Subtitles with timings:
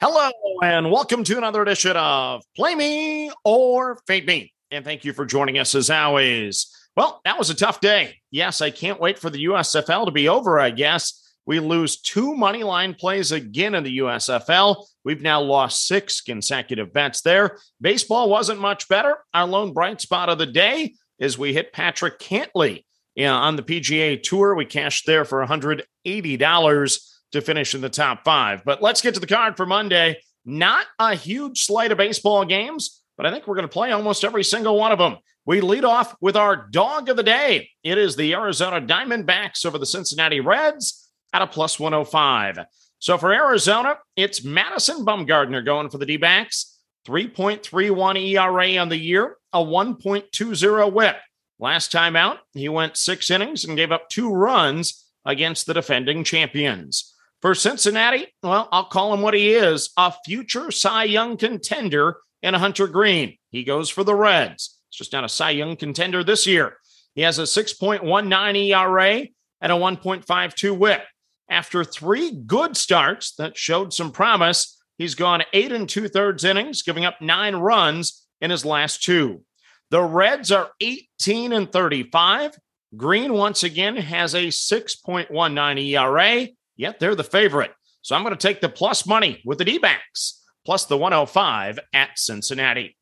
[0.00, 0.30] Hello,
[0.62, 4.52] and welcome to another edition of Play Me or Fade Me.
[4.70, 6.72] And thank you for joining us as always.
[6.96, 8.14] Well, that was a tough day.
[8.30, 11.34] Yes, I can't wait for the USFL to be over, I guess.
[11.46, 14.84] We lose two money line plays again in the USFL.
[15.02, 17.58] We've now lost six consecutive bets there.
[17.80, 19.16] Baseball wasn't much better.
[19.34, 22.84] Our lone bright spot of the day is we hit Patrick Cantlay
[23.16, 24.54] yeah, on the PGA Tour.
[24.54, 28.62] We cashed there for $180 to finish in the top five.
[28.64, 30.20] But let's get to the card for Monday.
[30.44, 34.24] Not a huge slate of baseball games, but I think we're going to play almost
[34.24, 35.16] every single one of them.
[35.44, 37.70] We lead off with our dog of the day.
[37.82, 42.58] It is the Arizona Diamondbacks over the Cincinnati Reds at a plus 105.
[42.98, 46.74] So for Arizona, it's Madison Bumgarner going for the D backs.
[47.06, 51.16] 3.31 ERA on the year, a 1.20 whip.
[51.58, 56.22] Last time out, he went six innings and gave up two runs against the defending
[56.22, 57.14] champions.
[57.40, 62.54] For Cincinnati, well, I'll call him what he is a future Cy Young contender in
[62.54, 63.36] Hunter Greene.
[63.50, 64.76] He goes for the Reds.
[64.88, 66.78] It's just not a Cy Young contender this year.
[67.14, 69.26] He has a 6.19 ERA
[69.60, 71.02] and a 1.52 whip.
[71.48, 76.82] After three good starts that showed some promise, he's gone eight and two thirds innings,
[76.82, 79.42] giving up nine runs in his last two.
[79.90, 82.58] The Reds are 18 and 35.
[82.96, 86.48] Greene once again has a 6.19 ERA
[86.78, 87.72] Yet they're the favorite.
[88.00, 91.78] So I'm going to take the plus money with the D backs, plus the 105
[91.92, 92.96] at Cincinnati.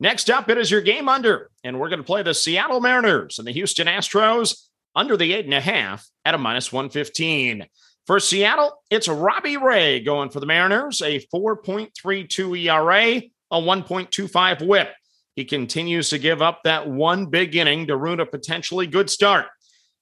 [0.00, 3.38] Next up, it is your game under, and we're going to play the Seattle Mariners
[3.38, 7.66] and the Houston Astros under the eight and a half at a minus 115.
[8.06, 14.88] For Seattle, it's Robbie Ray going for the Mariners, a 4.32 ERA, a 1.25 whip.
[15.36, 19.46] He continues to give up that one big inning to ruin a potentially good start.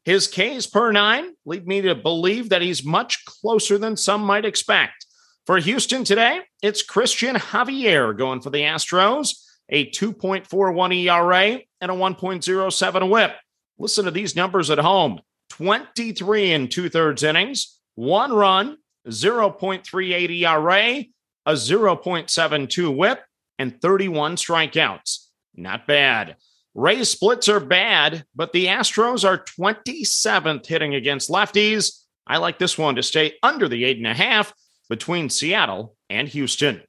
[0.06, 4.44] His Ks per nine lead me to believe that he's much closer than some might
[4.44, 5.04] expect.
[5.46, 9.34] For Houston today, it's Cristian Javier going for the Astros,
[9.68, 13.32] a 2.41 ERA and a 1.07 whip.
[13.78, 15.18] Listen to these numbers at home
[15.50, 18.76] 23 and two thirds innings, one run,
[19.08, 21.04] 0.38 ERA,
[21.46, 23.24] a 0.72 whip,
[23.58, 25.26] and 31 strikeouts.
[25.56, 26.36] Not bad.
[26.76, 32.02] Ray's splits are bad, but the Astros are 27th hitting against lefties.
[32.26, 34.52] I like this one to stay under the eight and a half
[34.90, 36.82] between Seattle and Houston.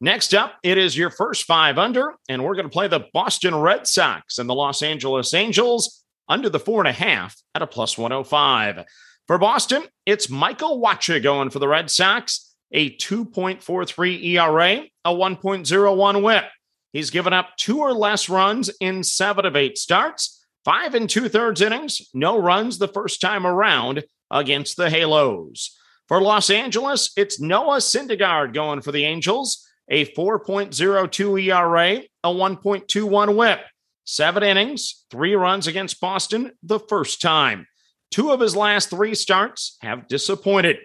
[0.00, 3.54] Next up, it is your first five under, and we're going to play the Boston
[3.54, 7.66] Red Sox and the Los Angeles Angels under the four and a half at a
[7.68, 8.84] plus 105.
[9.28, 16.22] For Boston, it's Michael Wacha going for the Red Sox, a 2.43 ERA, a 1.01
[16.24, 16.44] whip.
[16.92, 21.28] He's given up two or less runs in seven of eight starts, five and two
[21.28, 25.76] thirds innings, no runs the first time around against the Halos.
[26.08, 33.36] For Los Angeles, it's Noah Syndergaard going for the Angels, a 4.02 ERA, a 1.21
[33.36, 33.60] whip.
[34.04, 37.66] Seven innings, three runs against Boston the first time.
[38.10, 40.78] Two of his last three starts have disappointed.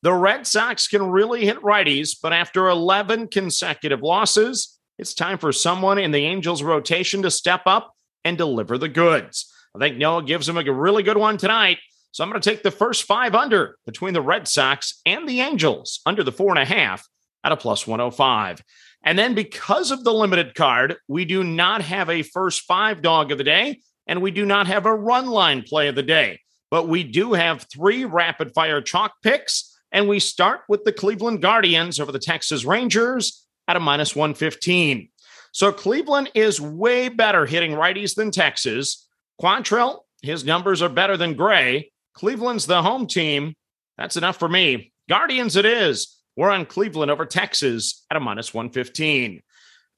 [0.00, 5.52] The Red Sox can really hit righties, but after 11 consecutive losses, it's time for
[5.52, 7.92] someone in the Angels rotation to step up
[8.24, 9.52] and deliver the goods.
[9.74, 11.78] I think Noah gives him a really good one tonight.
[12.12, 15.40] So I'm going to take the first five under between the Red Sox and the
[15.40, 17.06] Angels under the four and a half
[17.42, 18.62] at a plus 105.
[19.02, 23.32] And then because of the limited card, we do not have a first five dog
[23.32, 26.40] of the day, and we do not have a run line play of the day.
[26.70, 31.42] But we do have three rapid fire chalk picks, and we start with the Cleveland
[31.42, 35.08] Guardians over the Texas Rangers at a minus 115.
[35.52, 39.06] So Cleveland is way better hitting righties than Texas.
[39.40, 41.92] Quantrill, his numbers are better than Gray.
[42.14, 43.54] Cleveland's the home team.
[43.98, 44.92] That's enough for me.
[45.08, 46.18] Guardians, it is.
[46.36, 49.42] We're on Cleveland over Texas at a minus 115.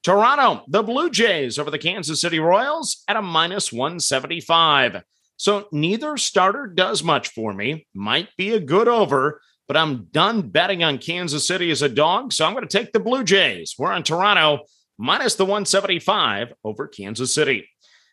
[0.03, 5.03] Toronto, the Blue Jays over the Kansas City Royals at a minus 175.
[5.37, 7.87] So neither starter does much for me.
[7.95, 12.33] Might be a good over, but I'm done betting on Kansas City as a dog.
[12.33, 13.75] So I'm going to take the Blue Jays.
[13.79, 14.65] We're on Toronto
[14.99, 17.69] minus the 175 over Kansas City.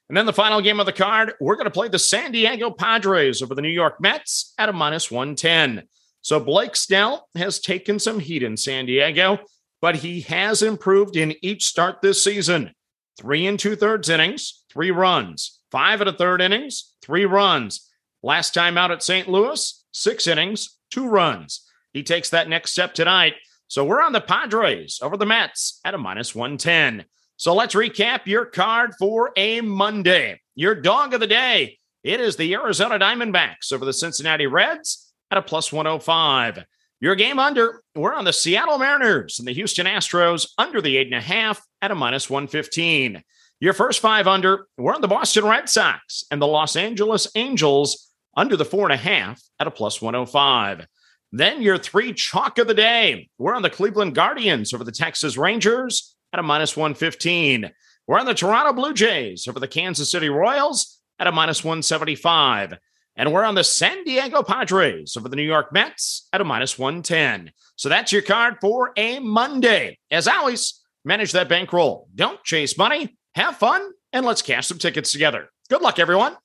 [0.09, 2.69] And then the final game of the card, we're going to play the San Diego
[2.69, 5.87] Padres over the New York Mets at a minus 110.
[6.21, 9.39] So Blake Snell has taken some heat in San Diego,
[9.81, 12.71] but he has improved in each start this season.
[13.17, 17.90] Three and two thirds innings, three runs, five and a third innings, three runs.
[18.23, 19.27] Last time out at St.
[19.27, 21.67] Louis, six innings, two runs.
[21.93, 23.33] He takes that next step tonight.
[23.67, 27.05] So we're on the Padres over the Mets at a minus 110.
[27.37, 30.39] So let's recap your card for a Monday.
[30.55, 31.79] Your dog of the day.
[32.03, 36.65] It is the Arizona Diamondbacks over the Cincinnati Reds at a plus 105.
[36.99, 41.07] Your game under, we're on the Seattle Mariners and the Houston Astros under the eight
[41.07, 43.23] and a half at a minus 115.
[43.59, 48.10] Your first five under, we're on the Boston Red Sox and the Los Angeles Angels
[48.35, 50.85] under the four and a half at a plus 105.
[51.31, 55.37] Then your three chalk of the day, we're on the Cleveland Guardians over the Texas
[55.37, 57.71] Rangers at a minus 115.
[58.07, 62.77] We're on the Toronto Blue Jays over the Kansas City Royals at a minus 175.
[63.15, 66.79] And we're on the San Diego Padres over the New York Mets at a minus
[66.79, 67.51] 110.
[67.75, 69.99] So that's your card for a Monday.
[70.09, 72.07] As always, manage that bankroll.
[72.15, 75.49] Don't chase money, have fun, and let's cash some tickets together.
[75.69, 76.35] Good luck, everyone.